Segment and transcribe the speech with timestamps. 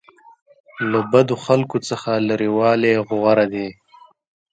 [0.91, 3.67] له بدو خلکو څخه لرې والی غوره دی.